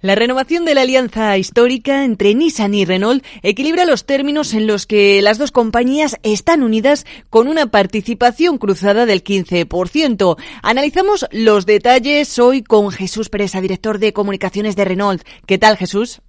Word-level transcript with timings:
La 0.00 0.14
renovación 0.14 0.64
de 0.64 0.76
la 0.76 0.82
alianza 0.82 1.36
histórica 1.38 2.04
entre 2.04 2.32
Nissan 2.32 2.72
y 2.72 2.84
Renault 2.84 3.24
equilibra 3.42 3.84
los 3.84 4.06
términos 4.06 4.54
en 4.54 4.68
los 4.68 4.86
que 4.86 5.20
las 5.22 5.38
dos 5.38 5.50
compañías 5.50 6.18
están 6.22 6.62
unidas 6.62 7.04
con 7.30 7.48
una 7.48 7.66
participación 7.66 8.58
cruzada 8.58 9.06
del 9.06 9.24
15%. 9.24 10.36
Analizamos 10.62 11.26
los 11.32 11.66
detalles 11.66 12.38
hoy 12.38 12.62
con 12.62 12.92
Jesús 12.92 13.28
Pereza, 13.28 13.60
director 13.60 13.98
de 13.98 14.12
comunicaciones 14.12 14.76
de 14.76 14.84
Renault. 14.84 15.24
¿Qué 15.46 15.58
tal, 15.58 15.76
Jesús? 15.76 16.22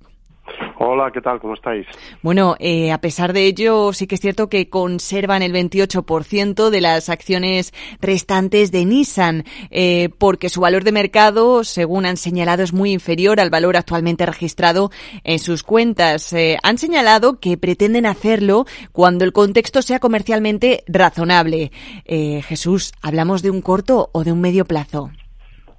Hola, 0.82 1.11
¿qué 1.11 1.20
tal? 1.20 1.41
¿Cómo 1.41 1.55
estáis? 1.55 1.86
Bueno, 2.23 2.55
eh, 2.57 2.93
a 2.93 3.00
pesar 3.00 3.34
de 3.34 3.43
ello, 3.43 3.91
sí 3.91 4.07
que 4.07 4.16
es 4.16 4.21
cierto 4.21 4.48
que 4.48 4.70
conservan 4.70 5.41
el 5.41 5.52
28% 5.52 6.70
de 6.70 6.79
las 6.79 7.09
acciones 7.09 7.73
restantes 8.00 8.71
de 8.71 8.86
Nissan, 8.86 9.43
eh, 9.71 10.07
porque 10.18 10.47
su 10.47 10.61
valor 10.61 10.86
de 10.86 10.93
mercado, 10.93 11.65
según 11.65 12.05
han 12.05 12.15
señalado, 12.15 12.64
es 12.64 12.71
muy 12.71 12.93
inferior 12.93 13.42
al 13.42 13.50
valor 13.50 13.75
actualmente 13.75 14.25
registrado 14.25 14.89
en 15.25 15.39
sus 15.39 15.64
cuentas. 15.64 16.32
Eh, 16.32 16.57
han 16.64 16.78
señalado 16.78 17.42
que 17.42 17.57
pretenden 17.57 18.06
hacerlo 18.06 18.64
cuando 18.93 19.25
el 19.25 19.34
contexto 19.34 19.82
sea 19.82 20.00
comercialmente 20.00 20.86
razonable. 20.87 21.71
Jesús, 22.06 22.93
¿hablamos 23.01 23.43
de 23.43 23.51
un 23.51 23.61
corto 23.61 24.09
o 24.14 24.23
de 24.23 24.32
un 24.32 24.39
medio 24.39 24.64
plazo? 24.64 25.09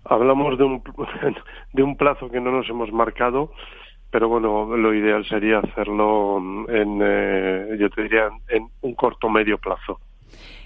Hablamos 0.05 0.59
de 0.59 0.65
un, 0.65 0.83
de 1.73 1.83
un 1.83 1.97
plazo 1.97 2.29
que 2.29 2.41
no 2.41 2.51
nos 2.51 2.69
hemos 2.69 2.93
marcado 2.93 3.51
pero 4.11 4.29
bueno, 4.29 4.77
lo 4.77 4.95
ideal 4.95 5.25
sería 5.27 5.59
hacerlo 5.59 6.39
en, 6.69 7.01
eh, 7.03 7.77
yo 7.79 7.89
te 7.91 8.03
diría, 8.03 8.29
en 8.49 8.69
un 8.83 8.95
corto 8.95 9.29
medio 9.29 9.59
plazo. 9.59 10.01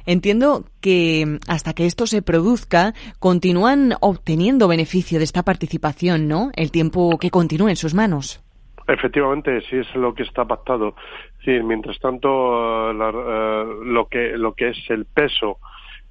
Entiendo 0.07 0.65
que 0.81 1.39
hasta 1.49 1.73
que 1.73 1.87
esto 1.87 2.07
se 2.07 2.21
produzca, 2.21 2.93
continúan 3.19 3.95
obteniendo 4.01 4.69
beneficio 4.69 5.19
de 5.19 5.25
esta 5.25 5.43
participación, 5.43 6.29
¿no? 6.29 6.51
El 6.57 6.71
tiempo 6.71 7.19
que 7.19 7.31
continúe 7.31 7.69
en 7.69 7.77
sus 7.77 7.95
manos. 7.95 8.43
Efectivamente, 8.87 9.63
sí 9.63 9.77
es 9.77 9.95
lo 9.95 10.15
que 10.15 10.25
está 10.25 10.45
pactado. 10.45 10.95
Sí, 11.43 11.53
mientras 11.63 11.99
tanto, 12.01 12.91
eh, 12.91 12.95
eh, 12.95 13.65
lo 13.85 14.07
que 14.09 14.37
lo 14.37 14.53
que 14.53 14.69
es 14.71 14.91
el 14.91 15.07
peso 15.07 15.59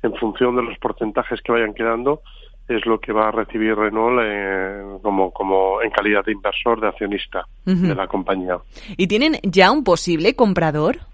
en 0.02 0.14
función 0.16 0.56
de 0.56 0.64
los 0.64 0.78
porcentajes 0.80 1.42
que 1.42 1.52
vayan 1.52 1.76
quedando, 1.76 2.22
es 2.68 2.86
lo 2.86 3.00
que 3.00 3.12
va 3.12 3.28
a 3.28 3.32
recibir 3.32 3.76
Renault 3.76 4.22
eh, 4.24 4.98
como, 5.02 5.32
como 5.32 5.82
en 5.82 5.92
calidad 5.92 6.24
de 6.24 6.32
inversor, 6.32 6.80
de 6.80 6.88
accionista 6.88 7.46
de 7.66 7.96
la 7.96 8.08
compañía. 8.08 8.58
¿Y 8.98 9.08
tienen 9.08 9.40
ya 9.44 9.72
un 9.72 9.84
posible 9.84 10.36
comprador? 10.36 10.98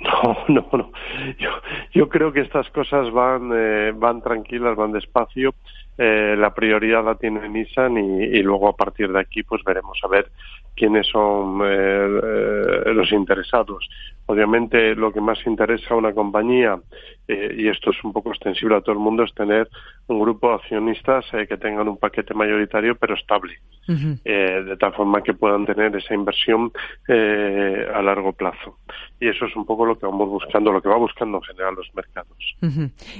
No, 0.00 0.36
no, 0.46 0.64
no. 0.70 0.92
Yo, 1.40 1.50
yo 1.92 2.08
creo 2.08 2.32
que 2.32 2.42
estas 2.42 2.70
cosas 2.70 3.10
van, 3.10 3.50
eh, 3.52 3.92
van 3.92 4.22
tranquilas, 4.22 4.76
van 4.76 4.92
despacio. 4.92 5.56
Eh, 5.98 6.36
la 6.38 6.54
prioridad 6.54 7.04
la 7.04 7.16
tiene 7.16 7.48
Nissan 7.48 7.98
y, 7.98 8.22
y, 8.26 8.42
luego 8.44 8.68
a 8.68 8.76
partir 8.76 9.10
de 9.10 9.18
aquí 9.18 9.42
pues 9.42 9.64
veremos 9.64 9.98
a 10.04 10.06
ver 10.06 10.30
quiénes 10.76 11.08
son 11.08 11.58
los 11.58 13.10
interesados. 13.10 13.88
Obviamente 14.30 14.94
lo 14.94 15.10
que 15.10 15.22
más 15.22 15.38
interesa 15.46 15.94
a 15.94 15.96
una 15.96 16.12
compañía, 16.12 16.78
eh, 17.26 17.54
y 17.56 17.68
esto 17.68 17.92
es 17.92 18.04
un 18.04 18.12
poco 18.12 18.28
extensible 18.28 18.76
a 18.76 18.82
todo 18.82 18.92
el 18.92 18.98
mundo, 18.98 19.24
es 19.24 19.32
tener 19.32 19.70
un 20.06 20.20
grupo 20.20 20.50
de 20.50 20.56
accionistas 20.56 21.24
eh, 21.32 21.46
que 21.48 21.56
tengan 21.56 21.88
un 21.88 21.96
paquete 21.96 22.34
mayoritario 22.34 22.94
pero 22.96 23.14
estable, 23.14 23.54
eh, 23.88 24.62
de 24.66 24.76
tal 24.76 24.92
forma 24.92 25.22
que 25.22 25.32
puedan 25.32 25.64
tener 25.64 25.96
esa 25.96 26.12
inversión 26.12 26.70
a 27.08 28.02
largo 28.02 28.34
plazo. 28.34 28.76
Y 29.18 29.28
eso 29.28 29.46
es 29.46 29.56
un 29.56 29.64
poco 29.64 29.86
lo 29.86 29.98
que 29.98 30.04
vamos 30.04 30.28
buscando, 30.28 30.70
lo 30.72 30.82
que 30.82 30.90
va 30.90 30.96
buscando 30.96 31.38
en 31.38 31.42
general 31.44 31.74
los 31.74 31.88
mercados. 31.94 32.36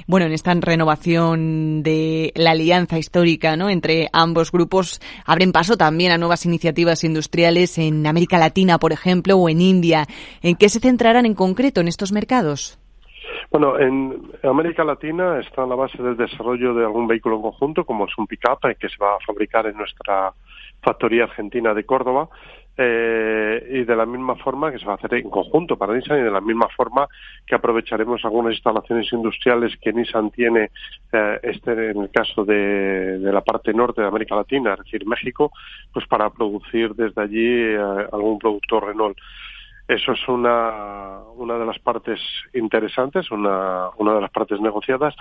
Bueno, 0.05 0.27
en 0.27 0.31
esta 0.31 0.53
renovación 0.53 1.81
de 1.81 2.31
la 2.35 2.51
alianza 2.51 2.99
histórica 2.99 3.57
¿no? 3.57 3.69
entre 3.69 4.09
ambos 4.13 4.51
grupos 4.51 5.01
abren 5.25 5.51
paso 5.51 5.75
también 5.75 6.11
a 6.11 6.17
nuevas 6.17 6.45
iniciativas 6.45 7.03
industriales 7.03 7.77
en 7.79 8.05
América 8.05 8.37
Latina, 8.37 8.77
por 8.77 8.93
ejemplo, 8.93 9.37
o 9.37 9.49
en 9.49 9.61
India. 9.61 10.05
¿En 10.41 10.55
qué 10.55 10.69
se 10.69 10.79
entrarán 10.99 11.25
en 11.25 11.33
concreto 11.33 11.79
en 11.79 11.87
estos 11.87 12.11
mercados? 12.11 12.77
Bueno, 13.49 13.79
en 13.79 14.21
América 14.43 14.83
Latina 14.83 15.39
está 15.39 15.65
la 15.65 15.75
base 15.75 16.03
del 16.03 16.17
desarrollo 16.17 16.73
de 16.73 16.83
algún 16.83 17.07
vehículo 17.07 17.37
en 17.37 17.41
conjunto, 17.41 17.85
como 17.85 18.05
es 18.05 18.11
un 18.17 18.27
pick-up 18.27 18.59
eh, 18.67 18.75
que 18.77 18.89
se 18.89 18.97
va 19.01 19.15
a 19.15 19.25
fabricar 19.25 19.65
en 19.67 19.77
nuestra 19.77 20.33
factoría 20.81 21.23
argentina 21.23 21.73
de 21.73 21.85
Córdoba, 21.85 22.27
eh, 22.77 23.65
y 23.71 23.83
de 23.85 23.95
la 23.95 24.05
misma 24.05 24.35
forma 24.35 24.73
que 24.73 24.79
se 24.79 24.85
va 24.85 24.93
a 24.93 24.95
hacer 24.95 25.13
en 25.13 25.29
conjunto 25.29 25.77
para 25.77 25.93
Nissan 25.93 26.19
y 26.19 26.23
de 26.23 26.31
la 26.31 26.41
misma 26.41 26.67
forma 26.75 27.07
que 27.47 27.55
aprovecharemos 27.55 28.23
algunas 28.25 28.53
instalaciones 28.53 29.07
industriales 29.13 29.77
que 29.81 29.93
Nissan 29.93 30.31
tiene, 30.31 30.69
eh, 31.13 31.39
este 31.43 31.91
en 31.91 32.01
el 32.01 32.09
caso 32.09 32.43
de, 32.43 33.19
la 33.21 33.41
parte 33.41 33.73
norte 33.73 34.01
de 34.01 34.07
América 34.07 34.35
Latina, 34.35 34.73
es 34.73 34.83
decir, 34.83 35.07
México, 35.07 35.53
pues 35.93 36.05
para 36.07 36.29
producir 36.29 36.93
desde 36.93 37.21
allí 37.21 37.75
algún 38.11 38.37
producto 38.37 38.81
Renault. 38.81 39.17
Eso 39.89 40.11
es 40.11 40.27
una, 40.27 41.17
una 41.33 41.57
de 41.57 41.65
las 41.65 41.79
partes 41.79 42.19
interesantes, 42.53 43.31
una, 43.31 43.89
una 43.97 44.13
de 44.13 44.21
las 44.21 44.29
partes 44.29 44.61
negociadas. 44.61 45.15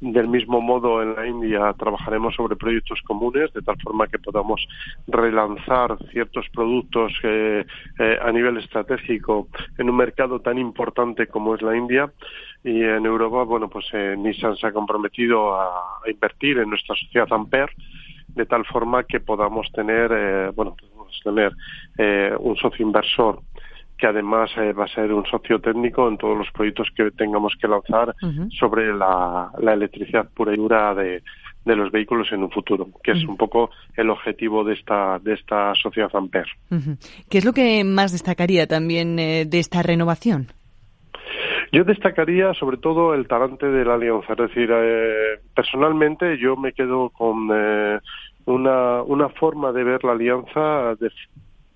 Del 0.00 0.28
mismo 0.28 0.62
modo, 0.62 1.02
en 1.02 1.14
la 1.14 1.26
India 1.26 1.74
trabajaremos 1.78 2.34
sobre 2.34 2.56
proyectos 2.56 3.02
comunes, 3.02 3.52
de 3.52 3.60
tal 3.60 3.76
forma 3.82 4.06
que 4.06 4.18
podamos 4.18 4.66
relanzar 5.06 5.98
ciertos 6.10 6.46
productos 6.54 7.12
eh, 7.22 7.66
eh, 7.98 8.18
a 8.22 8.32
nivel 8.32 8.56
estratégico 8.56 9.48
en 9.76 9.90
un 9.90 9.96
mercado 9.98 10.40
tan 10.40 10.56
importante 10.56 11.26
como 11.26 11.54
es 11.54 11.60
la 11.60 11.76
India. 11.76 12.10
Y 12.64 12.82
en 12.82 13.04
Europa, 13.04 13.42
bueno, 13.42 13.68
pues 13.68 13.84
eh, 13.92 14.14
Nissan 14.16 14.56
se 14.56 14.68
ha 14.68 14.72
comprometido 14.72 15.54
a, 15.54 16.00
invertir 16.10 16.56
en 16.60 16.70
nuestra 16.70 16.96
sociedad 16.96 17.30
Ampere, 17.30 17.74
de 18.28 18.46
tal 18.46 18.64
forma 18.64 19.04
que 19.04 19.20
podamos 19.20 19.70
tener, 19.72 20.50
bueno, 20.52 20.74
podemos 20.74 21.20
tener 21.22 21.52
un 22.40 22.56
socio 22.56 22.84
inversor 22.84 23.40
que 23.98 24.06
además 24.06 24.50
eh, 24.56 24.72
va 24.72 24.84
a 24.84 24.88
ser 24.88 25.12
un 25.12 25.24
socio 25.26 25.60
técnico 25.60 26.08
en 26.08 26.18
todos 26.18 26.36
los 26.36 26.50
proyectos 26.50 26.88
que 26.96 27.10
tengamos 27.12 27.54
que 27.60 27.68
lanzar 27.68 28.14
sobre 28.58 28.92
la, 28.94 29.50
electricidad 29.60 30.28
pura 30.34 30.52
y 30.52 30.56
dura 30.56 30.94
de, 30.94 31.22
los 31.64 31.90
vehículos 31.90 32.30
en 32.32 32.42
un 32.42 32.50
futuro, 32.50 32.88
que 33.02 33.12
es 33.12 33.24
un 33.24 33.36
poco 33.36 33.70
el 33.96 34.10
objetivo 34.10 34.64
de 34.64 34.74
esta, 34.74 35.18
de 35.20 35.34
esta 35.34 35.74
sociedad 35.74 36.10
Ampere. 36.12 36.50
¿Qué 37.30 37.38
es 37.38 37.44
lo 37.44 37.52
que 37.52 37.84
más 37.84 38.12
destacaría 38.12 38.66
también 38.66 39.18
eh, 39.18 39.44
de 39.46 39.58
esta 39.58 39.82
renovación? 39.82 40.48
Yo 41.72 41.84
destacaría 41.84 42.52
sobre 42.54 42.76
todo 42.76 43.14
el 43.14 43.26
talante 43.26 43.66
de 43.66 43.84
la 43.84 43.94
alianza, 43.94 44.34
es 44.34 44.38
decir, 44.38 44.70
eh, 44.72 45.40
personalmente 45.54 46.38
yo 46.38 46.56
me 46.56 46.72
quedo 46.72 47.10
con 47.10 47.48
una, 48.46 49.02
una 49.02 49.28
forma 49.30 49.72
de 49.72 49.84
ver 49.84 50.04
la 50.04 50.12
alianza 50.12 50.94
de, 50.96 51.10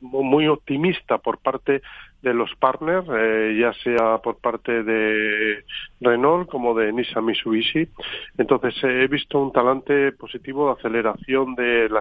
muy 0.01 0.47
optimista 0.47 1.19
por 1.19 1.39
parte 1.39 1.83
de 2.23 2.35
los 2.35 2.53
partners, 2.57 3.07
eh, 3.13 3.57
ya 3.61 3.73
sea 3.85 4.19
por 4.19 4.39
parte 4.39 4.83
de 4.83 5.65
Renault 6.01 6.51
como 6.51 6.75
de 6.75 6.93
Nissan 6.93 7.25
Mitsubishi. 7.25 7.89
Entonces 8.37 8.75
eh, 8.83 9.05
he 9.05 9.07
visto 9.07 9.41
un 9.41 9.53
talante 9.53 10.13
positivo 10.13 10.67
de 10.67 10.73
aceleración 10.73 11.55
de 11.55 11.89
la 11.89 12.01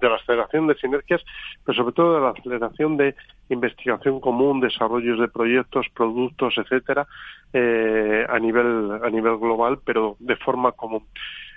de 0.00 0.08
la 0.08 0.16
aceleración 0.16 0.66
de 0.66 0.74
sinergias, 0.74 1.22
pero 1.64 1.76
sobre 1.76 1.94
todo 1.94 2.14
de 2.14 2.20
la 2.20 2.30
aceleración 2.30 2.96
de 2.96 3.14
investigación 3.50 4.20
común, 4.20 4.60
desarrollos 4.60 5.20
de 5.20 5.28
proyectos, 5.28 5.86
productos, 5.94 6.54
etcétera, 6.58 7.06
eh, 7.52 8.26
a 8.28 8.38
nivel 8.40 9.00
a 9.02 9.10
nivel 9.10 9.36
global, 9.38 9.78
pero 9.84 10.16
de 10.18 10.36
forma 10.36 10.72
común. 10.72 11.04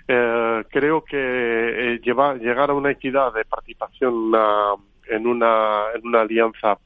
creo 0.06 1.02
que 1.02 1.98
llegar 2.04 2.70
a 2.70 2.74
una 2.74 2.92
equidad 2.92 3.34
de 3.34 3.44
participación 3.44 4.32
en 5.08 5.26
una 5.26 5.86
en 5.94 6.06
una 6.06 6.20
alianza 6.20 6.78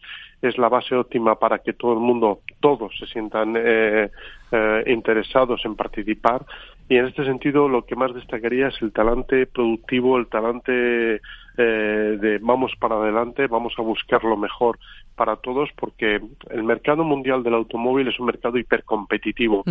es 0.43 0.57
la 0.59 0.69
base 0.69 0.95
óptima 0.95 1.39
para 1.39 1.59
que 1.59 1.73
todo 1.73 1.93
el 1.93 2.01
mundo, 2.01 2.41
todos 2.61 2.97
se 2.99 3.07
sientan 3.07 3.55
eh, 3.57 4.11
eh, 4.53 4.85
interesados 4.87 5.65
en 5.65 5.77
participar. 5.77 6.45
Y 6.89 6.97
en 6.97 7.07
este 7.07 7.25
sentido, 7.25 7.69
lo 7.69 7.85
que 7.85 7.95
más 7.95 8.15
destacaría 8.15 8.69
es 8.69 8.83
el 8.83 8.93
talante 8.93 9.47
productivo, 9.47 10.19
el 10.19 10.27
talante 10.27 11.21
eh, 11.57 12.19
de 12.21 12.39
vamos 12.41 12.73
para 12.81 12.97
adelante, 12.97 13.47
vamos 13.47 13.75
a 13.79 13.83
buscar 13.83 14.25
lo 14.25 14.37
mejor 14.37 14.79
para 15.21 15.37
todos, 15.37 15.69
porque 15.77 16.19
el 16.49 16.63
mercado 16.63 17.05
mundial 17.05 17.43
del 17.43 17.53
automóvil 17.53 18.09
es 18.09 18.19
un 18.19 18.25
mercado 18.25 18.57
hipercompetitivo. 18.57 19.65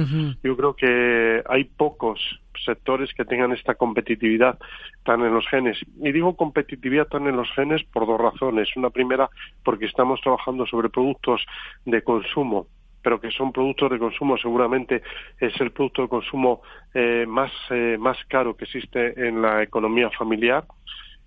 Yo 0.44 0.56
creo 0.56 0.76
que 0.76 1.42
hay 1.50 1.64
pocos 1.64 2.20
sectores 2.64 3.12
que 3.16 3.26
tengan 3.26 3.52
esta 3.54 3.74
competitividad 3.74 4.60
tan 5.04 5.22
en 5.22 5.34
los 5.34 5.48
genes. 5.48 5.80
Y 6.04 6.12
digo 6.12 6.36
competitividad 6.36 7.08
tan 7.08 7.26
en 7.26 7.36
los 7.36 7.50
genes 7.56 7.82
por 7.86 8.06
dos 8.06 8.22
razones. 8.22 8.70
Una 8.76 8.92
primera, 8.92 9.28
porque 9.64 9.86
estamos 9.86 10.22
trabajando 10.22 10.68
sobre 10.68 10.90
productos 10.90 11.44
de 11.84 12.04
consumo 12.04 12.68
pero 13.02 13.20
que 13.22 13.32
son 13.32 13.54
productos 13.54 13.92
de 13.92 13.98
consumo, 13.98 14.38
seguramente 14.38 15.02
es 15.40 15.54
el 15.62 15.72
producto 15.72 16.02
de 16.02 16.10
consumo 16.10 16.62
eh, 16.94 17.26
más, 17.26 17.50
eh, 17.70 17.96
más 17.98 18.18
caro 18.28 18.58
que 18.58 18.66
existe 18.66 19.26
en 19.26 19.42
la 19.42 19.64
economía 19.64 20.10
familiar 20.10 20.66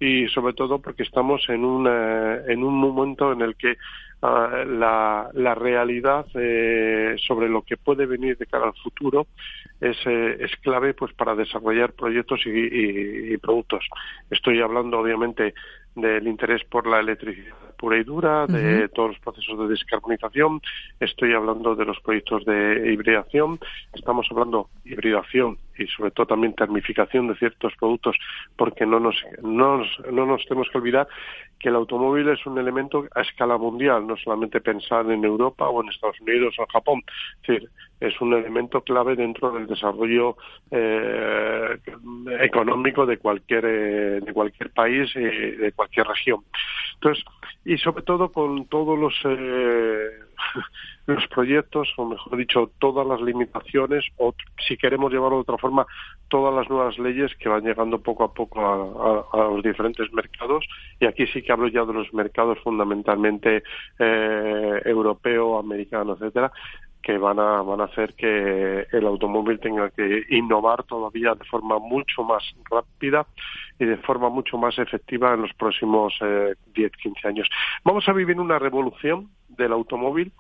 y 0.03 0.27
sobre 0.31 0.53
todo 0.53 0.81
porque 0.81 1.05
estamos 1.05 1.49
en 1.49 1.65
un, 1.65 1.87
en 1.87 2.65
un 2.65 2.75
momento 2.75 3.31
en 3.33 3.41
el 3.41 3.55
que 3.55 3.77
ah, 4.21 4.65
la, 4.67 5.31
la, 5.33 5.55
realidad 5.55 6.27
eh, 6.35 7.15
sobre 7.25 7.49
lo 7.49 7.63
que 7.63 7.77
puede 7.77 8.07
venir 8.07 8.37
de 8.37 8.47
cara 8.47 8.67
al 8.67 8.75
futuro 8.83 9.29
es, 9.81 9.97
eh, 10.07 10.39
es 10.41 10.51
clave 10.57 10.95
pues 10.95 11.13
para 11.13 11.37
desarrollar 11.37 11.93
proyectos 11.93 12.41
y, 12.47 13.37
productos. 13.39 13.87
Estoy 14.29 14.61
hablando 14.61 14.99
obviamente 14.99 15.55
del 15.95 16.27
interés 16.27 16.65
por 16.65 16.89
la 16.89 16.99
electricidad 16.99 17.72
pura 17.83 17.99
y 17.99 18.05
dura, 18.05 18.47
de 18.47 18.89
todos 18.91 19.11
los 19.11 19.19
procesos 19.19 19.59
de 19.59 19.67
descarbonización. 19.67 20.63
Estoy 21.01 21.35
hablando 21.35 21.75
de 21.75 21.85
los 21.85 21.99
proyectos 21.99 22.45
de 22.45 22.93
hibridación. 22.93 23.59
Estamos 23.93 24.25
hablando 24.31 24.69
de 24.85 24.93
hibridación 24.93 25.59
y 25.77 25.89
sobre 25.89 26.13
todo 26.13 26.27
también 26.27 26.55
termificación 26.55 27.27
de 27.27 27.35
ciertos 27.35 27.73
productos, 27.81 28.17
porque 28.57 28.87
no 28.87 29.01
nos, 29.01 29.17
no 29.43 29.79
nos, 29.79 29.89
no 30.13 30.27
nos 30.27 30.45
tenemos 30.47 30.69
que 30.71 30.79
olvidar 30.79 31.09
que 31.59 31.71
el 31.71 31.75
automóvil 31.75 32.29
es 32.29 32.47
un 32.47 32.57
elemento 32.59 33.05
a 33.17 33.23
escala 33.23 33.57
mundial, 33.57 34.07
no 34.07 34.17
solamente 34.17 34.61
pensar 34.61 35.11
en 35.11 35.25
Europa 35.25 35.69
o 35.69 35.83
en 35.83 35.89
Estados 35.89 36.21
Unidos 36.21 36.55
o 36.59 36.63
en 36.63 36.69
Japón. 36.69 37.03
Es 37.43 37.49
decir, 37.49 37.71
es 38.01 38.21
un 38.21 38.35
elemento 38.35 38.81
clave 38.81 39.15
dentro 39.15 39.53
del 39.53 39.67
desarrollo 39.67 40.37
eh, 40.71 41.79
económico 42.41 43.07
de 43.07 43.19
cualquier 43.19 43.65
eh, 43.65 44.21
de 44.21 44.33
cualquier 44.33 44.71
país 44.71 45.11
y 45.15 45.21
de 45.21 45.73
cualquier 45.73 46.07
región. 46.09 46.41
Entonces, 47.03 47.25
y 47.65 47.79
sobre 47.79 48.05
todo 48.05 48.31
con 48.31 48.67
todos 48.67 48.97
los 48.97 49.13
eh, 49.25 50.09
los 51.07 51.27
proyectos, 51.29 51.93
o 51.97 52.07
mejor 52.07 52.37
dicho, 52.37 52.71
todas 52.79 53.05
las 53.05 53.21
limitaciones, 53.21 54.05
o 54.19 54.33
si 54.69 54.77
queremos 54.77 55.13
llevarlo 55.13 55.39
de 55.39 55.43
otra 55.43 55.59
forma, 55.59 55.85
todas 56.29 56.55
las 56.55 56.71
nuevas 56.71 56.97
leyes 57.01 57.35
que 57.41 57.49
van 57.49 57.65
llegando 57.65 58.01
poco 58.01 58.23
a 58.23 58.33
poco 58.33 58.61
a, 59.33 59.37
los 59.51 59.65
diferentes 59.65 60.13
mercados. 60.13 60.65
Y 61.01 61.07
aquí 61.07 61.27
sí 61.27 61.43
que 61.43 61.51
hablo 61.51 61.67
ya 61.67 61.85
de 61.85 61.93
los 61.93 62.15
mercados 62.15 62.59
fundamentalmente 62.63 63.65
eh, 63.99 64.83
europeo, 64.85 65.59
americano, 65.59 66.13
etcétera, 66.13 66.53
que 67.03 67.19
van 67.19 67.39
a, 67.39 67.63
van 67.63 67.81
a 67.81 67.85
hacer 67.85 68.15
que 68.15 68.87
el 68.93 69.07
automóvil 69.07 69.59
tenga 69.59 69.91
que 69.91 70.25
innovar 70.31 70.85
todavía 70.85 71.35
de 71.35 71.45
forma 71.45 71.79
mucho 71.79 72.23
más 72.23 72.43
rápida 72.71 73.27
y 73.79 73.85
de 73.85 73.97
forma 73.99 74.29
mucho 74.29 74.57
más 74.57 74.79
efectiva 74.79 75.35
en 75.35 75.43
los 75.43 75.53
próximos 75.55 76.15
eh, 76.21 76.55
10, 76.75 76.93
15 76.93 77.29
años. 77.29 77.49
Vamos 77.85 78.09
a 78.09 78.13
vivir 78.13 78.39
una 78.39 78.59
revolución 78.59 79.29
del 79.49 79.73
automóvil 79.73 80.33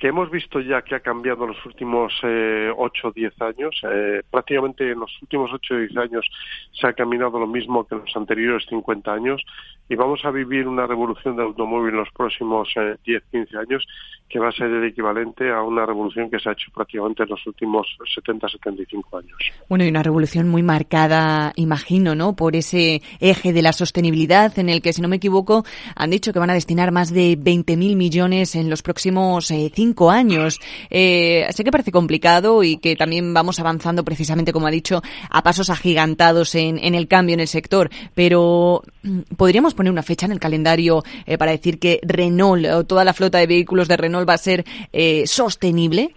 que 0.00 0.08
hemos 0.08 0.30
visto 0.30 0.60
ya 0.60 0.80
que 0.80 0.94
ha 0.94 1.00
cambiado 1.00 1.44
en 1.44 1.50
los 1.50 1.66
últimos 1.66 2.12
eh, 2.22 2.72
8 2.74 3.08
o 3.08 3.12
10 3.12 3.42
años. 3.42 3.80
Eh, 3.84 4.22
prácticamente 4.30 4.90
en 4.90 4.98
los 4.98 5.10
últimos 5.20 5.50
8 5.52 5.74
o 5.74 5.76
10 5.76 5.96
años 5.98 6.26
se 6.72 6.86
ha 6.86 6.94
caminado 6.94 7.38
lo 7.38 7.46
mismo 7.46 7.86
que 7.86 7.94
en 7.94 8.00
los 8.00 8.16
anteriores 8.16 8.64
50 8.70 9.12
años 9.12 9.44
y 9.90 9.96
vamos 9.96 10.24
a 10.24 10.30
vivir 10.30 10.66
una 10.66 10.86
revolución 10.86 11.36
del 11.36 11.46
automóvil 11.46 11.90
en 11.90 11.98
los 11.98 12.10
próximos 12.12 12.68
eh, 12.76 12.96
10, 13.04 13.24
15 13.30 13.58
años 13.58 13.86
que 14.30 14.38
va 14.38 14.48
a 14.48 14.52
ser 14.52 14.70
el 14.70 14.84
equivalente 14.84 15.50
a 15.50 15.60
una 15.62 15.84
revolución 15.84 16.30
que 16.30 16.38
se 16.38 16.48
ha 16.48 16.52
hecho 16.52 16.70
prácticamente 16.72 17.24
en 17.24 17.30
los 17.30 17.44
últimos 17.46 17.88
70, 18.14 18.48
75 18.48 19.18
años. 19.18 19.36
Bueno, 19.68 19.84
y 19.84 19.88
una 19.88 20.04
revolución 20.04 20.48
muy 20.48 20.62
marcada, 20.62 21.52
imagino, 21.56 22.14
¿no? 22.14 22.36
Por 22.36 22.54
ese 22.54 23.02
eje 23.18 23.52
de 23.52 23.62
la 23.62 23.72
sostenibilidad 23.72 24.56
en 24.60 24.68
el 24.68 24.82
que, 24.82 24.92
si 24.92 25.02
no 25.02 25.08
me 25.08 25.16
equivoco, 25.16 25.64
han 25.96 26.10
dicho 26.10 26.32
que 26.32 26.38
van 26.38 26.50
a 26.50 26.54
destinar 26.54 26.92
más 26.92 27.12
de 27.12 27.36
20.000 27.36 27.96
millones 27.96 28.54
en 28.54 28.70
los 28.70 28.82
próximos 28.82 29.50
eh, 29.50 29.68
cinco 29.90 30.10
años. 30.10 30.60
Eh, 30.88 31.46
sé 31.50 31.64
que 31.64 31.70
parece 31.70 31.90
complicado 31.90 32.62
y 32.62 32.76
que 32.76 32.94
también 32.94 33.34
vamos 33.34 33.58
avanzando 33.58 34.04
precisamente, 34.04 34.52
como 34.52 34.66
ha 34.66 34.70
dicho, 34.70 35.02
a 35.30 35.42
pasos 35.42 35.68
agigantados 35.68 36.54
en, 36.54 36.78
en 36.78 36.94
el 36.94 37.08
cambio 37.08 37.34
en 37.34 37.40
el 37.40 37.48
sector, 37.48 37.90
pero 38.14 38.82
mm, 39.02 39.34
podríamos 39.36 39.74
poner 39.74 39.90
una 39.90 40.02
fecha 40.02 40.26
en 40.26 40.32
el 40.32 40.38
calendario 40.38 41.02
eh, 41.26 41.36
para 41.38 41.50
decir 41.50 41.78
que 41.80 41.98
Renault 42.02 42.66
o 42.66 42.84
toda 42.84 43.04
la 43.04 43.12
flota 43.12 43.38
de 43.38 43.46
vehículos 43.48 43.88
de 43.88 43.96
Renault 43.96 44.28
va 44.28 44.34
a 44.34 44.38
ser 44.38 44.64
eh, 44.92 45.26
sostenible? 45.26 46.14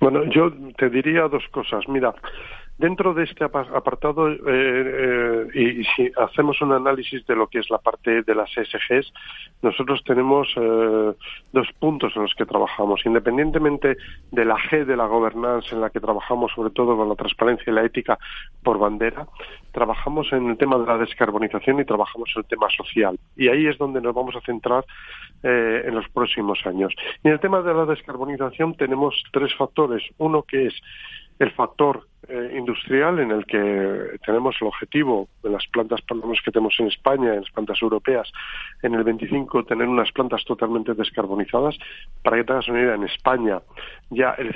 Bueno, 0.00 0.24
yo 0.34 0.50
te 0.76 0.90
diría 0.90 1.28
dos 1.28 1.44
cosas. 1.52 1.84
Mira, 1.86 2.12
Dentro 2.82 3.14
de 3.14 3.22
este 3.22 3.44
apartado, 3.44 4.28
eh, 4.28 4.38
eh, 4.44 5.46
y, 5.54 5.84
si 5.84 6.10
hacemos 6.16 6.60
un 6.62 6.72
análisis 6.72 7.24
de 7.28 7.36
lo 7.36 7.46
que 7.46 7.60
es 7.60 7.70
la 7.70 7.78
parte 7.78 8.22
de 8.22 8.34
las 8.34 8.50
SGs, 8.50 9.12
nosotros 9.62 10.02
tenemos 10.04 10.48
eh, 10.56 11.12
dos 11.52 11.68
puntos 11.78 12.12
en 12.16 12.22
los 12.22 12.34
que 12.34 12.44
trabajamos. 12.44 13.06
Independientemente 13.06 13.96
de 14.32 14.44
la 14.44 14.56
G 14.56 14.84
de 14.84 14.96
la 14.96 15.06
gobernanza, 15.06 15.76
en 15.76 15.80
la 15.80 15.90
que 15.90 16.00
trabajamos 16.00 16.50
sobre 16.56 16.70
todo 16.70 16.96
con 16.96 17.08
la 17.08 17.14
transparencia 17.14 17.70
y 17.70 17.72
la 17.72 17.84
ética 17.84 18.18
por 18.64 18.80
bandera, 18.80 19.28
trabajamos 19.70 20.32
en 20.32 20.50
el 20.50 20.56
tema 20.56 20.76
de 20.76 20.86
la 20.86 20.98
descarbonización 20.98 21.78
y 21.78 21.84
trabajamos 21.84 22.32
en 22.34 22.40
el 22.40 22.48
tema 22.48 22.66
social. 22.76 23.16
Y 23.36 23.46
ahí 23.46 23.68
es 23.68 23.78
donde 23.78 24.00
nos 24.00 24.12
vamos 24.12 24.34
a 24.34 24.40
centrar 24.40 24.84
en 25.44 25.94
los 25.94 26.08
próximos 26.08 26.58
años. 26.66 26.92
Y 27.22 27.28
en 27.28 27.34
el 27.34 27.40
tema 27.40 27.62
de 27.62 27.74
la 27.74 27.86
descarbonización 27.86 28.76
tenemos 28.76 29.22
tres 29.32 29.54
factores. 29.54 30.02
Uno 30.18 30.42
que 30.42 30.66
es 30.66 30.74
el 31.38 31.52
factor 31.52 32.06
eh, 32.28 32.54
industrial 32.56 33.18
en 33.18 33.32
el 33.32 33.44
que 33.46 34.18
tenemos 34.24 34.54
el 34.60 34.68
objetivo 34.68 35.28
de 35.42 35.50
las 35.50 35.66
plantas 35.66 36.00
que 36.44 36.52
tenemos 36.52 36.74
en 36.78 36.86
España, 36.86 37.34
en 37.34 37.40
las 37.40 37.50
plantas 37.50 37.82
europeas, 37.82 38.30
en 38.82 38.94
el 38.94 39.02
25 39.02 39.64
tener 39.64 39.88
unas 39.88 40.12
plantas 40.12 40.44
totalmente 40.44 40.94
descarbonizadas. 40.94 41.76
Para 42.22 42.36
que 42.36 42.44
te 42.44 42.52
hagas 42.52 42.68
una 42.68 42.80
idea, 42.80 42.94
en 42.94 43.04
España 43.04 43.60
ya 44.10 44.30
el, 44.38 44.48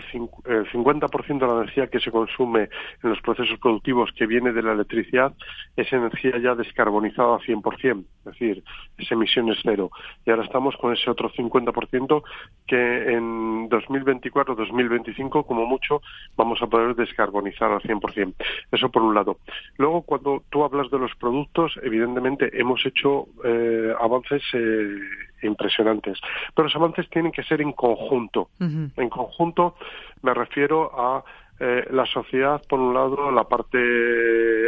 el 0.45 0.71
50% 0.71 1.39
de 1.39 1.47
la 1.47 1.63
energía 1.63 1.89
que 1.89 1.99
se 1.99 2.13
consume 2.13 2.69
en 3.03 3.11
los 3.11 3.21
procesos 3.21 3.59
productivos 3.59 4.11
que 4.13 4.27
viene 4.27 4.53
de 4.53 4.63
la 4.63 4.73
electricidad 4.73 5.33
es 5.77 5.93
energía 5.93 6.39
ya 6.39 6.55
descarbonizada 6.55 7.37
a 7.37 7.41
100%, 7.41 8.01
es 8.01 8.25
decir, 8.25 8.63
es 8.99 9.11
emisiones 9.11 9.59
cero. 9.63 9.91
Y 10.25 10.31
ahora 10.31 10.45
estamos 10.45 10.77
con 10.77 10.93
ese 10.93 11.11
otro 11.11 11.31
50% 11.31 12.23
que 12.67 13.13
en 13.13 13.69
2024-2025, 13.71 15.47
como 15.47 15.67
mucho, 15.67 16.01
vamos 16.37 16.63
a 16.63 16.67
poder 16.67 16.95
descarbonizar 16.95 17.56
al 17.65 17.81
100%. 17.81 18.35
Eso 18.71 18.91
por 18.91 19.03
un 19.03 19.15
lado. 19.15 19.39
Luego, 19.77 20.03
cuando 20.03 20.43
tú 20.51 20.65
hablas 20.65 20.91
de 20.91 20.99
los 20.99 21.15
productos, 21.17 21.79
evidentemente 21.83 22.51
hemos 22.59 22.85
hecho 22.85 23.27
eh, 23.45 23.93
avances 24.01 24.43
eh, 24.53 24.99
impresionantes, 25.43 26.19
pero 26.55 26.67
los 26.67 26.77
avances 26.77 27.09
tienen 27.11 27.33
que 27.33 27.43
ser 27.43 27.61
en 27.61 27.73
conjunto. 27.73 28.49
En 28.61 29.09
conjunto 29.09 29.77
me 30.23 30.35
refiero 30.35 30.91
a 30.99 31.25
eh, 31.59 31.87
la 31.91 32.05
sociedad, 32.07 32.63
por 32.69 32.81
un 32.81 32.95
lado, 32.95 33.31
la 33.31 33.45
parte 33.45 33.79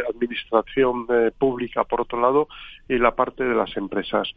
administración 0.09 1.07
pública, 1.37 1.83
por 1.83 2.01
otro 2.01 2.19
lado, 2.19 2.47
y 2.87 2.97
la 2.97 3.15
parte 3.15 3.43
de 3.43 3.55
las 3.55 3.75
empresas. 3.77 4.29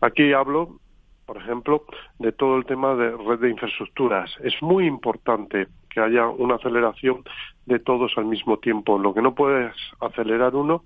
Aquí 0.00 0.32
hablo 0.32 0.78
por 1.26 1.36
ejemplo, 1.36 1.84
de 2.18 2.32
todo 2.32 2.56
el 2.56 2.66
tema 2.66 2.94
de 2.94 3.10
red 3.10 3.38
de 3.38 3.50
infraestructuras. 3.50 4.30
Es 4.42 4.60
muy 4.60 4.86
importante 4.86 5.68
que 5.92 6.00
haya 6.00 6.28
una 6.28 6.56
aceleración 6.56 7.22
de 7.66 7.78
todos 7.78 8.12
al 8.16 8.24
mismo 8.24 8.58
tiempo. 8.58 8.98
Lo 8.98 9.14
que 9.14 9.22
no 9.22 9.34
puedes 9.34 9.74
acelerar 10.00 10.54
uno, 10.54 10.82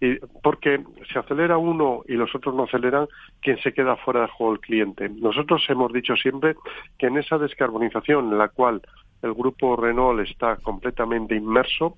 y, 0.00 0.16
porque 0.42 0.82
si 1.12 1.18
acelera 1.18 1.58
uno 1.58 2.02
y 2.06 2.14
los 2.14 2.34
otros 2.34 2.54
no 2.54 2.64
aceleran, 2.64 3.08
quien 3.40 3.58
se 3.58 3.72
queda 3.72 3.96
fuera 3.96 4.20
del 4.20 4.30
juego 4.30 4.54
el 4.54 4.60
cliente. 4.60 5.08
Nosotros 5.08 5.64
hemos 5.68 5.92
dicho 5.92 6.16
siempre 6.16 6.56
que 6.98 7.06
en 7.06 7.18
esa 7.18 7.38
descarbonización 7.38 8.32
en 8.32 8.38
la 8.38 8.48
cual 8.48 8.82
el 9.22 9.34
grupo 9.34 9.76
Renault 9.76 10.20
está 10.28 10.56
completamente 10.56 11.34
inmerso, 11.34 11.96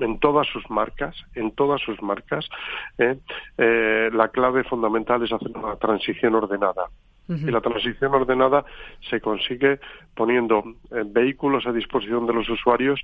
en 0.00 0.18
todas 0.18 0.46
sus 0.48 0.68
marcas, 0.70 1.14
en 1.34 1.52
todas 1.52 1.80
sus 1.80 2.00
marcas, 2.02 2.48
eh, 2.98 3.16
eh, 3.58 4.10
la 4.12 4.28
clave 4.28 4.64
fundamental 4.64 5.22
es 5.22 5.32
hacer 5.32 5.56
una 5.56 5.76
transición 5.76 6.34
ordenada. 6.34 6.86
Y 7.28 7.50
la 7.50 7.60
transición 7.60 8.14
ordenada 8.14 8.64
se 9.08 9.20
consigue 9.20 9.80
poniendo 10.14 10.62
eh, 10.90 11.04
vehículos 11.06 11.66
a 11.66 11.72
disposición 11.72 12.26
de 12.26 12.34
los 12.34 12.48
usuarios. 12.50 13.00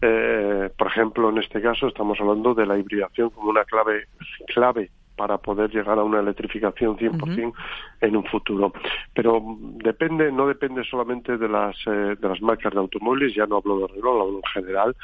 Eh, 0.00 0.70
por 0.76 0.88
ejemplo, 0.88 1.30
en 1.30 1.38
este 1.38 1.62
caso 1.62 1.86
estamos 1.86 2.18
hablando 2.20 2.54
de 2.54 2.66
la 2.66 2.76
hibridación 2.76 3.30
como 3.30 3.50
una 3.50 3.64
clave 3.64 4.06
clave 4.48 4.90
para 5.16 5.38
poder 5.38 5.70
llegar 5.70 5.98
a 5.98 6.04
una 6.04 6.20
electrificación 6.20 6.96
100% 6.96 7.52
en 8.00 8.16
un 8.16 8.24
futuro. 8.24 8.72
Pero 9.14 9.40
depende, 9.76 10.32
no 10.32 10.46
depende 10.48 10.82
solamente 10.84 11.36
de 11.36 11.48
las, 11.48 11.76
eh, 11.86 12.16
de 12.18 12.28
las 12.28 12.40
marcas 12.40 12.72
de 12.72 12.80
automóviles, 12.80 13.34
ya 13.34 13.46
no 13.46 13.58
hablo 13.58 13.80
de 13.80 13.86
Renault, 13.88 14.20
hablo 14.20 14.36
en 14.38 14.62
general, 14.62 14.96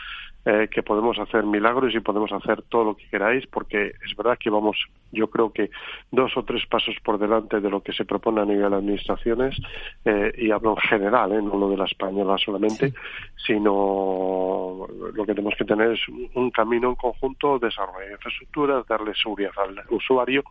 eh, 0.50 0.66
que 0.70 0.82
podemos 0.82 1.18
hacer 1.18 1.44
milagros 1.44 1.94
y 1.94 2.00
podemos 2.00 2.32
hacer 2.32 2.62
todo 2.62 2.82
lo 2.82 2.96
que 2.96 3.06
queráis, 3.10 3.46
porque 3.48 3.92
es 4.02 4.16
verdad 4.16 4.38
que 4.38 4.48
vamos, 4.48 4.78
yo 5.12 5.28
creo 5.28 5.52
que 5.52 5.68
dos 6.10 6.34
o 6.38 6.42
tres 6.42 6.64
pasos 6.64 6.96
por 7.04 7.18
delante 7.18 7.60
de 7.60 7.68
lo 7.68 7.82
que 7.82 7.92
se 7.92 8.06
propone 8.06 8.40
a 8.40 8.46
nivel 8.46 8.70
de 8.70 8.76
administraciones, 8.76 9.60
eh, 10.06 10.32
y 10.38 10.50
hablo 10.50 10.70
en 10.70 10.88
general, 10.88 11.32
eh, 11.32 11.42
no 11.42 11.54
lo 11.58 11.68
de 11.68 11.76
la 11.76 11.84
española 11.84 12.38
solamente, 12.38 12.94
sino 13.36 14.86
lo 15.12 15.26
que 15.26 15.34
tenemos 15.34 15.54
que 15.54 15.66
tener 15.66 15.92
es 15.92 16.00
un 16.32 16.50
camino 16.50 16.88
en 16.88 16.94
conjunto, 16.94 17.58
desarrollar 17.58 18.12
infraestructuras, 18.12 18.86
darle 18.86 19.14
seguridad 19.16 19.52
al 19.58 19.82
usuario. 19.90 20.44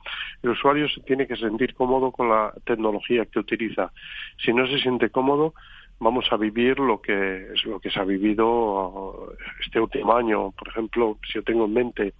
El 0.43 0.51
usuario 0.51 0.87
se 0.89 1.01
tiene 1.01 1.25
que 1.25 1.37
sentir 1.37 1.73
cómodo 1.73 2.11
con 2.11 2.29
la 2.29 2.53
tecnología 2.65 3.25
que 3.25 3.39
utiliza. 3.39 3.91
Si 4.37 4.53
no 4.53 4.67
se 4.67 4.77
siente 4.77 5.09
cómodo, 5.09 5.55
vamos 5.99 6.25
a 6.31 6.37
vivir 6.37 6.79
lo 6.79 7.01
que 7.01 7.53
es 7.53 7.65
lo 7.65 7.79
que 7.79 7.89
se 7.89 7.99
ha 7.99 8.03
vivido 8.03 9.33
este 9.65 9.79
último 9.79 10.15
año. 10.15 10.51
Por 10.51 10.67
ejemplo, 10.67 11.17
si 11.25 11.33
yo 11.33 11.43
tengo 11.43 11.65
en 11.65 11.73
mente 11.73 12.13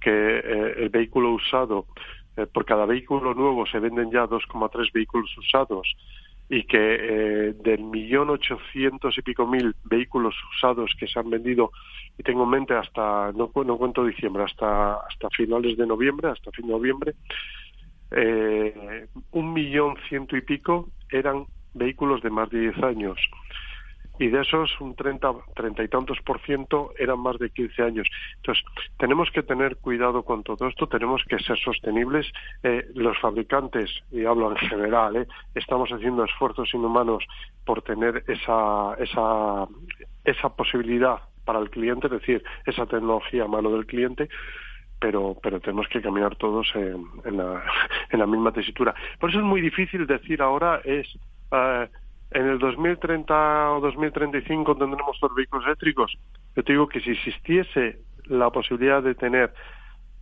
que 0.00 0.10
eh, 0.10 0.74
el 0.78 0.88
vehículo 0.90 1.32
usado, 1.32 1.86
eh, 2.36 2.46
por 2.46 2.64
cada 2.64 2.86
vehículo 2.86 3.34
nuevo 3.34 3.66
se 3.66 3.78
venden 3.78 4.10
ya 4.10 4.26
2,3 4.26 4.92
vehículos 4.92 5.36
usados 5.38 5.88
y 6.48 6.62
que 6.64 6.78
eh, 6.78 7.54
del 7.54 7.82
millón 7.82 8.30
ochocientos 8.30 9.18
y 9.18 9.22
pico 9.22 9.46
mil 9.46 9.74
vehículos 9.84 10.34
usados 10.54 10.92
que 10.98 11.08
se 11.08 11.18
han 11.18 11.28
vendido 11.28 11.72
y 12.16 12.22
tengo 12.22 12.44
en 12.44 12.50
mente 12.50 12.74
hasta 12.74 13.32
no, 13.32 13.50
no 13.64 13.76
cuento 13.76 14.04
diciembre 14.04 14.44
hasta 14.44 14.94
hasta 14.94 15.28
finales 15.30 15.76
de 15.76 15.86
noviembre 15.88 16.28
hasta 16.28 16.52
fin 16.52 16.66
de 16.66 16.72
noviembre 16.72 17.14
un 19.32 19.52
millón 19.52 19.96
ciento 20.08 20.36
y 20.36 20.40
pico 20.42 20.88
eran 21.10 21.46
vehículos 21.76 22.22
de 22.22 22.30
más 22.30 22.50
de 22.50 22.60
diez 22.60 22.82
años 22.82 23.18
y 24.18 24.28
de 24.28 24.40
esos 24.40 24.80
un 24.80 24.94
30, 24.94 25.30
treinta 25.54 25.82
y 25.82 25.88
tantos 25.88 26.18
por 26.22 26.40
ciento 26.40 26.92
eran 26.98 27.20
más 27.20 27.38
de 27.38 27.50
15 27.50 27.82
años. 27.82 28.08
Entonces, 28.36 28.64
tenemos 28.98 29.30
que 29.30 29.42
tener 29.42 29.76
cuidado 29.76 30.22
con 30.22 30.42
todo 30.42 30.66
esto, 30.68 30.88
tenemos 30.88 31.22
que 31.28 31.38
ser 31.38 31.58
sostenibles. 31.58 32.26
Eh, 32.62 32.86
los 32.94 33.18
fabricantes, 33.18 33.90
y 34.10 34.24
hablo 34.24 34.50
en 34.50 34.56
general, 34.56 35.16
eh, 35.16 35.26
estamos 35.54 35.90
haciendo 35.90 36.24
esfuerzos 36.24 36.72
inhumanos 36.72 37.24
por 37.64 37.82
tener 37.82 38.24
esa, 38.26 38.94
esa, 38.98 39.66
esa 40.24 40.48
posibilidad 40.56 41.18
para 41.44 41.58
el 41.58 41.70
cliente, 41.70 42.06
es 42.06 42.12
decir, 42.12 42.42
esa 42.64 42.86
tecnología 42.86 43.44
a 43.44 43.48
mano 43.48 43.70
del 43.70 43.86
cliente, 43.86 44.28
pero, 44.98 45.36
pero 45.42 45.60
tenemos 45.60 45.86
que 45.88 46.00
caminar 46.00 46.36
todos 46.36 46.66
en, 46.74 47.04
en, 47.24 47.36
la, 47.36 47.62
en 48.10 48.18
la 48.18 48.26
misma 48.26 48.52
tesitura. 48.52 48.94
Por 49.20 49.30
eso 49.30 49.40
es 49.40 49.44
muy 49.44 49.60
difícil 49.60 50.06
decir 50.06 50.40
ahora 50.40 50.80
es... 50.84 51.06
Eh, 51.52 51.88
en 52.32 52.48
el 52.48 52.58
2030 52.58 53.72
o 53.72 53.80
2035 53.80 54.76
tendremos 54.76 55.16
los 55.22 55.34
vehículos 55.34 55.64
eléctricos. 55.66 56.18
Yo 56.54 56.64
te 56.64 56.72
digo 56.72 56.88
que 56.88 57.00
si 57.00 57.10
existiese 57.10 58.00
la 58.24 58.50
posibilidad 58.50 59.02
de 59.02 59.14
tener 59.14 59.54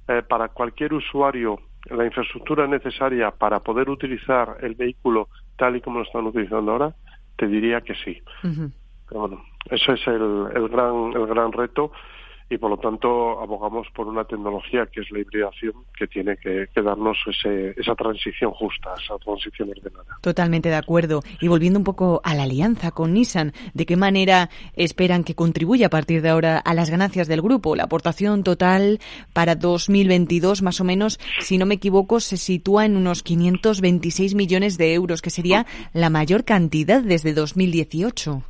eh, 0.08 0.22
para 0.28 0.48
cualquier 0.48 0.92
usuario 0.92 1.58
la 1.86 2.04
infraestructura 2.04 2.66
necesaria 2.66 3.30
para 3.30 3.60
poder 3.60 3.90
utilizar 3.90 4.58
el 4.60 4.74
vehículo 4.74 5.28
tal 5.56 5.76
y 5.76 5.80
como 5.80 5.98
lo 5.98 6.04
están 6.04 6.26
utilizando 6.26 6.72
ahora, 6.72 6.94
te 7.36 7.46
diría 7.46 7.80
que 7.80 7.94
sí. 7.94 8.22
Pero 8.42 9.20
bueno, 9.20 9.44
eso 9.70 9.92
es 9.92 10.06
el, 10.06 10.46
el, 10.54 10.68
gran, 10.68 11.12
el 11.14 11.26
gran 11.26 11.52
reto 11.52 11.92
y 12.50 12.58
por 12.58 12.70
lo 12.70 12.76
tanto 12.76 13.40
abogamos 13.40 13.86
por 13.94 14.06
una 14.06 14.24
tecnología 14.24 14.86
que 14.86 15.00
es 15.00 15.10
la 15.10 15.20
hibridación 15.20 15.72
que 15.96 16.06
tiene 16.06 16.36
que, 16.36 16.68
darnos 16.82 17.16
esa 17.26 17.94
transición 17.94 18.50
justa, 18.52 18.94
esa 19.02 19.16
transición 19.18 19.70
ordenada. 19.70 20.18
Totalmente 20.20 20.68
de 20.68 20.74
acuerdo. 20.74 21.22
Y 21.40 21.48
volviendo 21.48 21.78
un 21.78 21.84
poco 21.84 22.20
a 22.22 22.34
la 22.34 22.42
alianza 22.42 22.90
con 22.90 23.14
Nissan, 23.14 23.52
¿de 23.72 23.86
qué 23.86 23.96
manera 23.96 24.50
esperan 24.74 25.24
que 25.24 25.34
contribuya 25.34 25.86
a 25.86 25.90
partir 25.90 26.20
de 26.20 26.28
ahora 26.28 26.58
a 26.58 26.74
las 26.74 26.90
ganancias 26.90 27.28
del 27.28 27.40
grupo? 27.40 27.74
La 27.74 27.84
aportación 27.84 28.44
total 28.44 29.00
para 29.32 29.54
2022, 29.54 30.62
más 30.62 30.80
o 30.80 30.84
menos, 30.84 31.18
si 31.40 31.56
no 31.56 31.64
me 31.64 31.76
equivoco, 31.76 32.20
se 32.20 32.36
sitúa 32.36 32.84
en 32.84 32.96
unos 32.96 33.22
526 33.22 34.34
millones 34.34 34.76
de 34.76 34.92
euros, 34.92 35.22
que 35.22 35.30
sería 35.30 35.66
la 35.94 36.10
mayor 36.10 36.44
cantidad 36.44 37.02
desde 37.02 37.32
2018. 37.32 38.42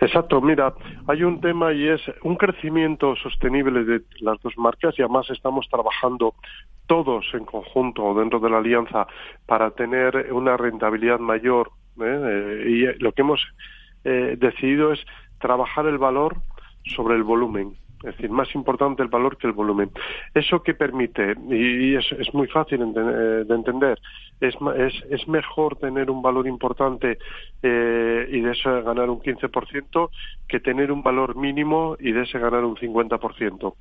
Exacto, 0.00 0.40
mira, 0.40 0.74
hay 1.06 1.22
un 1.22 1.40
tema 1.40 1.72
y 1.72 1.88
es 1.88 2.00
un 2.22 2.36
crecimiento 2.36 3.16
sostenible 3.16 3.84
de 3.84 4.02
las 4.20 4.40
dos 4.42 4.56
marcas 4.58 4.98
y 4.98 5.02
además 5.02 5.28
estamos 5.30 5.66
trabajando 5.70 6.34
todos 6.86 7.24
en 7.32 7.44
conjunto 7.44 8.14
dentro 8.14 8.38
de 8.38 8.50
la 8.50 8.58
alianza 8.58 9.06
para 9.46 9.70
tener 9.70 10.32
una 10.32 10.56
rentabilidad 10.56 11.18
mayor 11.18 11.70
¿eh? 12.00 12.04
Eh, 12.04 12.64
y 12.68 13.02
lo 13.02 13.12
que 13.12 13.22
hemos 13.22 13.40
eh, 14.04 14.36
decidido 14.38 14.92
es 14.92 15.00
trabajar 15.40 15.86
el 15.86 15.98
valor 15.98 16.36
sobre 16.84 17.16
el 17.16 17.22
volumen 17.22 17.76
es 18.06 18.16
decir, 18.16 18.30
más 18.30 18.54
importante 18.54 19.02
el 19.02 19.08
valor 19.08 19.36
que 19.36 19.46
el 19.46 19.52
volumen. 19.52 19.90
¿Eso 20.32 20.62
que 20.62 20.74
permite? 20.74 21.34
Y, 21.50 21.96
es, 21.96 22.10
es, 22.12 22.32
muy 22.32 22.46
fácil 22.46 22.80
eh, 22.80 23.44
de 23.44 23.54
entender. 23.54 23.98
Es, 24.40 24.54
es, 24.76 24.94
es, 25.10 25.28
mejor 25.28 25.76
tener 25.76 26.10
un 26.10 26.22
valor 26.22 26.46
importante 26.46 27.18
eh, 27.62 28.28
y 28.30 28.40
de 28.40 28.52
eso 28.52 28.82
ganar 28.84 29.10
un 29.10 29.20
15% 29.20 30.10
que 30.46 30.60
tener 30.60 30.92
un 30.92 31.02
valor 31.02 31.36
mínimo 31.36 31.96
y 31.98 32.12
de 32.12 32.22
ese 32.22 32.38
ganar 32.38 32.64
un 32.64 32.76
50%. 32.76 33.74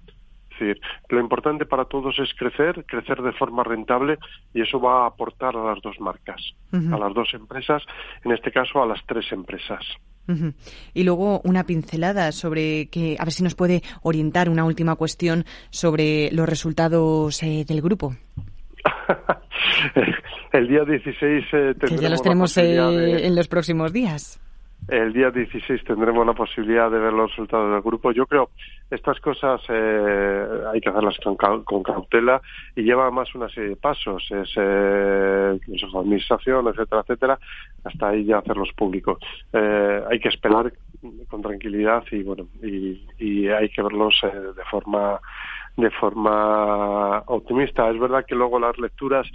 Es 0.56 0.60
decir, 0.60 0.82
lo 1.10 1.20
importante 1.20 1.66
para 1.66 1.86
todos 1.86 2.18
es 2.18 2.34
crecer, 2.34 2.86
crecer 2.86 3.22
de 3.22 3.34
forma 3.34 3.64
rentable 3.64 4.18
y 4.54 4.62
eso 4.62 4.80
va 4.80 5.04
a 5.04 5.08
aportar 5.08 5.56
a 5.56 5.66
las 5.66 5.82
dos 5.82 6.00
marcas, 6.00 6.42
a 6.72 6.98
las 6.98 7.14
dos 7.14 7.34
empresas, 7.34 7.84
en 8.24 8.32
este 8.32 8.52
caso 8.52 8.82
a 8.82 8.88
las 8.88 9.06
tres 9.06 9.30
empresas. 9.34 9.86
Y 10.94 11.04
luego 11.04 11.42
una 11.44 11.66
pincelada 11.66 12.32
sobre 12.32 12.88
que, 12.88 13.16
a 13.20 13.26
ver 13.26 13.32
si 13.32 13.44
nos 13.44 13.56
puede 13.56 13.84
orientar 14.02 14.50
una 14.50 14.66
última 14.66 14.96
cuestión 14.96 15.46
sobre 15.70 16.32
los 16.32 16.48
resultados 16.48 17.42
eh, 17.44 17.66
del 17.68 17.82
grupo. 17.82 18.16
el 20.54 20.68
día 20.68 20.84
16 20.84 21.46
eh, 21.54 21.74
que 21.88 21.98
ya 21.98 22.10
los 22.10 22.22
tenemos 22.22 22.58
eh, 22.58 23.26
en 23.26 23.36
los 23.36 23.48
próximos 23.48 23.94
días. 23.94 24.40
El 24.88 25.14
día 25.14 25.32
16 25.32 25.84
tendremos 25.84 26.28
la 26.28 26.34
posibilidad 26.34 26.92
de 26.92 27.00
ver 27.00 27.12
los 27.12 27.32
resultados 27.32 27.72
del 27.72 27.82
grupo. 27.82 28.12
Yo 28.12 28.28
creo 28.28 28.52
estas 28.92 29.20
cosas 29.20 29.60
eh, 29.68 30.48
hay 30.72 30.80
que 30.80 30.90
hacerlas 30.90 31.18
con, 31.24 31.36
con, 31.64 31.82
cautela 31.82 32.40
y 32.76 32.84
lleva 32.84 33.10
más 33.10 33.34
una 33.34 33.50
serie 33.50 33.70
de 33.70 33.76
pasos. 33.78 34.24
Es 34.30 34.54
eh, 34.56 35.60
Consejo 35.66 36.00
de 36.00 36.04
Administración, 36.04 36.68
etcétera, 36.68 37.02
etcétera, 37.02 37.40
hasta 37.84 38.10
ahí 38.10 38.26
ya 38.26 38.38
hacerlos 38.38 38.72
públicos. 38.74 39.18
Eh, 39.54 40.04
hay 40.08 40.20
que 40.20 40.30
esperar 40.30 40.72
con 41.30 41.42
tranquilidad 41.42 42.04
y 42.12 42.24
bueno 42.24 42.48
y, 42.62 43.08
y 43.18 43.48
hay 43.48 43.70
que 43.70 43.82
verlos 43.82 44.20
eh, 44.24 44.40
de 44.56 44.64
forma 44.66 45.20
de 45.78 45.90
forma 45.92 47.24
optimista. 47.26 47.90
Es 47.90 48.00
verdad 48.00 48.26
que 48.26 48.36
luego 48.36 48.60
las 48.60 48.78
lecturas 48.78 49.28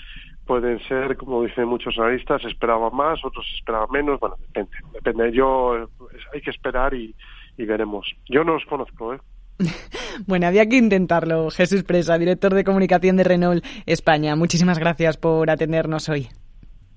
pueden 0.51 0.81
ser, 0.89 1.17
como 1.17 1.45
dicen 1.45 1.69
muchos 1.69 1.97
analistas, 1.97 2.45
esperaban 2.45 2.93
más, 2.93 3.25
otros 3.25 3.47
esperaban 3.57 3.89
menos, 3.93 4.19
bueno, 4.19 4.35
depende, 4.49 4.71
depende. 4.95 5.33
Yo, 5.33 5.89
hay 6.35 6.41
que 6.41 6.51
esperar 6.51 6.93
y, 6.93 7.15
veremos. 7.57 8.05
Yo 8.29 8.43
no 8.43 8.57
os 8.57 8.65
conozco, 8.65 9.15
¿eh? 9.15 9.19
bueno, 10.27 10.49
había 10.49 10.67
que 10.67 10.77
intentarlo. 10.77 11.51
Jesús 11.51 11.85
Presa, 11.85 12.19
director 12.19 12.53
de 12.53 12.65
comunicación 12.65 13.17
de 13.17 13.23
Renault 13.23 13.65
España. 13.87 14.35
Muchísimas 14.35 14.81
gracias 14.81 15.17
por 15.17 15.51
atendernos 15.51 16.09
hoy. 16.09 16.27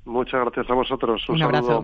Muchas 0.05 0.41
gracias 0.41 0.67
a 0.71 0.73
vosotros. 0.73 1.29
Un, 1.29 1.43
abrazo. 1.43 1.81